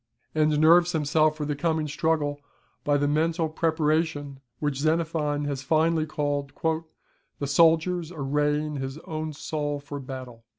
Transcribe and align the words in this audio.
]and 0.33 0.57
nerves 0.59 0.93
himself 0.93 1.37
for 1.37 1.45
the 1.45 1.55
coming 1.55 1.87
struggle 1.87 2.41
by 2.83 2.97
the 2.97 3.07
mental 3.07 3.47
preparation 3.47 4.39
which 4.57 4.77
Xenophon 4.79 5.45
has 5.45 5.61
finely 5.61 6.07
called 6.07 6.51
"the 7.37 7.45
soldier's 7.45 8.11
arraying 8.11 8.77
his 8.77 8.97
own 9.05 9.31
soul 9.31 9.79
for 9.79 9.99
battle." 9.99 10.43